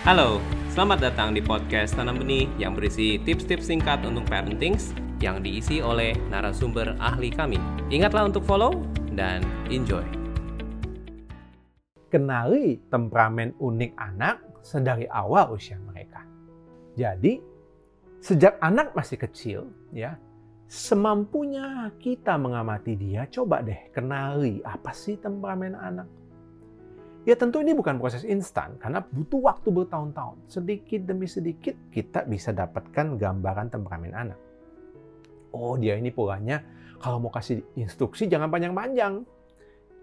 Halo, 0.00 0.40
selamat 0.72 1.12
datang 1.12 1.36
di 1.36 1.44
podcast 1.44 1.92
Tanam 1.92 2.24
Benih 2.24 2.48
yang 2.56 2.72
berisi 2.72 3.20
tips-tips 3.20 3.68
singkat 3.68 4.00
untuk 4.00 4.24
parenting 4.32 4.80
yang 5.20 5.44
diisi 5.44 5.84
oleh 5.84 6.16
narasumber 6.32 6.96
ahli 6.96 7.28
kami. 7.28 7.60
Ingatlah 7.92 8.32
untuk 8.32 8.40
follow 8.48 8.80
dan 9.12 9.44
enjoy. 9.68 10.00
Kenali 12.08 12.80
temperamen 12.88 13.52
unik 13.60 13.92
anak 14.00 14.40
sedari 14.64 15.04
awal 15.04 15.52
usia 15.52 15.76
mereka. 15.84 16.24
Jadi, 16.96 17.36
sejak 18.24 18.56
anak 18.64 18.96
masih 18.96 19.20
kecil, 19.20 19.68
ya, 19.92 20.16
semampunya 20.64 21.92
kita 22.00 22.40
mengamati 22.40 22.96
dia, 22.96 23.28
coba 23.28 23.60
deh 23.60 23.92
kenali 23.92 24.64
apa 24.64 24.96
sih 24.96 25.20
temperamen 25.20 25.76
anak 25.76 26.08
Ya 27.28 27.36
tentu 27.36 27.60
ini 27.60 27.76
bukan 27.76 28.00
proses 28.00 28.24
instan 28.24 28.80
karena 28.80 29.04
butuh 29.04 29.44
waktu 29.44 29.68
bertahun-tahun. 29.68 30.40
Sedikit 30.48 31.04
demi 31.04 31.28
sedikit 31.28 31.76
kita 31.92 32.24
bisa 32.24 32.56
dapatkan 32.56 33.20
gambaran 33.20 33.68
temperamen 33.68 34.12
anak. 34.16 34.40
Oh 35.52 35.76
dia 35.76 36.00
ini 36.00 36.08
polanya 36.08 36.64
kalau 36.96 37.20
mau 37.20 37.28
kasih 37.28 37.60
instruksi 37.76 38.24
jangan 38.24 38.48
panjang-panjang. 38.48 39.20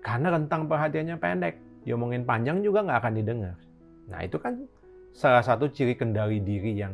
Karena 0.06 0.38
rentang 0.38 0.70
perhatiannya 0.70 1.18
pendek. 1.18 1.56
Diomongin 1.82 2.22
panjang 2.22 2.62
juga 2.62 2.86
nggak 2.86 3.00
akan 3.02 3.14
didengar. 3.18 3.56
Nah 4.14 4.20
itu 4.22 4.38
kan 4.38 4.70
salah 5.18 5.42
satu 5.42 5.74
ciri 5.74 5.98
kendali 5.98 6.38
diri 6.38 6.78
yang 6.78 6.94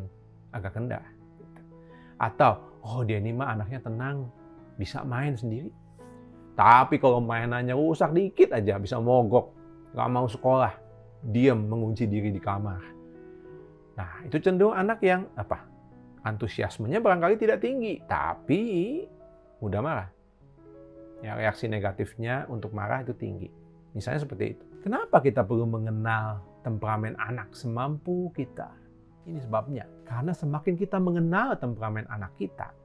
agak 0.56 0.80
rendah. 0.80 1.04
Atau, 2.16 2.80
oh 2.80 3.04
dia 3.04 3.20
ini 3.20 3.36
mah 3.36 3.58
anaknya 3.58 3.84
tenang, 3.84 4.32
bisa 4.80 5.04
main 5.04 5.36
sendiri. 5.36 5.68
Tapi 6.54 7.02
kalau 7.02 7.20
mainannya 7.20 7.74
rusak 7.74 8.14
dikit 8.14 8.54
aja 8.54 8.78
bisa 8.78 9.02
mogok, 9.02 9.63
nggak 9.94 10.10
mau 10.10 10.26
sekolah, 10.26 10.74
diam 11.24 11.70
mengunci 11.70 12.10
diri 12.10 12.34
di 12.34 12.42
kamar. 12.42 12.82
Nah, 13.94 14.26
itu 14.26 14.42
cenderung 14.42 14.74
anak 14.74 15.00
yang 15.06 15.30
apa? 15.38 15.70
Antusiasmenya 16.26 16.98
barangkali 16.98 17.38
tidak 17.38 17.62
tinggi, 17.62 18.02
tapi 18.10 19.04
mudah 19.62 19.82
marah. 19.86 20.10
Ya, 21.24 21.38
reaksi 21.40 21.70
negatifnya 21.72 22.50
untuk 22.52 22.76
marah 22.76 23.06
itu 23.06 23.16
tinggi. 23.16 23.48
Misalnya 23.96 24.26
seperti 24.26 24.58
itu. 24.58 24.66
Kenapa 24.84 25.24
kita 25.24 25.46
perlu 25.46 25.64
mengenal 25.64 26.44
temperamen 26.66 27.16
anak 27.16 27.56
semampu 27.56 28.34
kita? 28.36 28.68
Ini 29.24 29.40
sebabnya. 29.40 29.88
Karena 30.04 30.36
semakin 30.36 30.76
kita 30.76 31.00
mengenal 31.00 31.56
temperamen 31.56 32.04
anak 32.12 32.36
kita, 32.36 32.76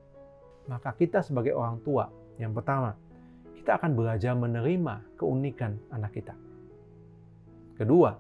maka 0.70 0.94
kita 0.94 1.24
sebagai 1.24 1.56
orang 1.56 1.83
tua, 1.83 2.06
yang 2.38 2.55
pertama, 2.55 2.94
kita 3.58 3.74
akan 3.74 3.98
belajar 3.98 4.38
menerima 4.38 5.18
keunikan 5.18 5.74
anak 5.90 6.14
kita. 6.14 6.38
Kedua, 7.78 8.10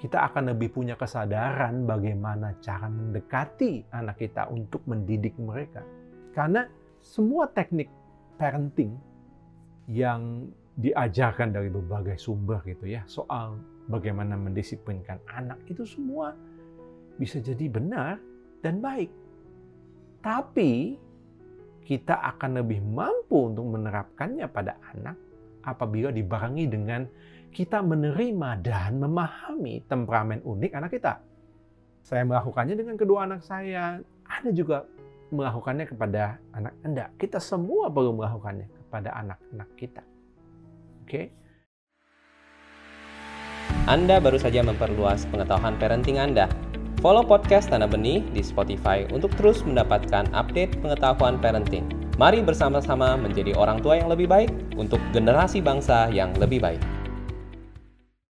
kita 0.00 0.32
akan 0.32 0.56
lebih 0.56 0.72
punya 0.72 0.96
kesadaran 0.96 1.84
bagaimana 1.84 2.56
cara 2.64 2.88
mendekati 2.88 3.92
anak 3.92 4.16
kita 4.16 4.48
untuk 4.48 4.80
mendidik 4.88 5.36
mereka. 5.36 5.84
Karena 6.32 6.64
semua 7.04 7.52
teknik 7.52 7.92
parenting 8.40 8.96
yang 9.92 10.48
diajarkan 10.78 11.52
dari 11.52 11.68
berbagai 11.68 12.16
sumber 12.16 12.64
gitu 12.64 12.88
ya, 12.88 13.04
soal 13.04 13.60
bagaimana 13.92 14.40
mendisiplinkan 14.40 15.20
anak 15.28 15.60
itu 15.68 15.84
semua 15.84 16.32
bisa 17.20 17.42
jadi 17.42 17.68
benar 17.68 18.16
dan 18.64 18.80
baik. 18.80 19.10
Tapi 20.24 20.96
kita 21.84 22.22
akan 22.36 22.62
lebih 22.62 22.80
mampu 22.80 23.52
untuk 23.52 23.68
menerapkannya 23.68 24.46
pada 24.48 24.80
anak 24.96 25.27
apabila 25.72 26.12
dibarengi 26.12 26.66
dengan 26.68 27.04
kita 27.52 27.80
menerima 27.80 28.60
dan 28.60 29.00
memahami 29.00 29.84
temperamen 29.88 30.44
unik 30.44 30.72
anak 30.76 30.90
kita. 30.92 31.20
Saya 32.04 32.24
melakukannya 32.24 32.76
dengan 32.76 32.96
kedua 32.96 33.28
anak 33.28 33.44
saya. 33.44 34.00
Anda 34.28 34.50
juga 34.52 34.84
melakukannya 35.32 35.86
kepada 35.88 36.40
anak 36.56 36.74
Anda. 36.84 37.04
Kita 37.16 37.40
semua 37.40 37.92
perlu 37.92 38.16
melakukannya 38.16 38.68
kepada 38.88 39.12
anak-anak 39.16 39.68
kita. 39.76 40.02
Oke? 41.04 41.08
Okay? 41.08 41.26
Anda 43.84 44.20
baru 44.20 44.40
saja 44.40 44.64
memperluas 44.64 45.28
pengetahuan 45.28 45.76
parenting 45.76 46.20
Anda. 46.20 46.48
Follow 47.04 47.22
podcast 47.22 47.70
Tanah 47.70 47.86
Benih 47.86 48.24
di 48.32 48.42
Spotify 48.42 49.06
untuk 49.12 49.32
terus 49.36 49.62
mendapatkan 49.62 50.28
update 50.32 50.80
pengetahuan 50.80 51.38
parenting. 51.38 52.07
Mari 52.18 52.42
bersama-sama 52.42 53.14
menjadi 53.14 53.54
orang 53.54 53.78
tua 53.78 53.94
yang 53.94 54.10
lebih 54.10 54.26
baik 54.26 54.50
untuk 54.74 54.98
generasi 55.14 55.62
bangsa 55.62 56.10
yang 56.10 56.34
lebih 56.34 56.58
baik. 56.58 56.97